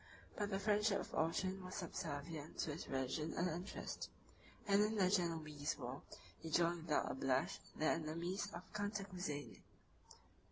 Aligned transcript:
But 0.35 0.49
the 0.49 0.57
friendship 0.57 0.99
of 0.99 1.11
Orchan 1.13 1.63
was 1.63 1.75
subservient 1.75 2.57
to 2.61 2.73
his 2.73 2.87
religion 2.87 3.35
and 3.37 3.47
interest; 3.47 4.09
and 4.67 4.81
in 4.83 4.95
the 4.95 5.11
Genoese 5.11 5.77
war 5.77 6.01
he 6.39 6.49
joined 6.49 6.87
without 6.87 7.11
a 7.11 7.13
blush 7.13 7.59
the 7.75 7.85
enemies 7.85 8.49
of 8.51 8.63
Cantacuzene. 8.73 9.61